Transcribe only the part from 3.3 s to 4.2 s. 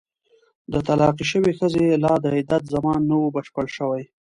بشپړ شوی.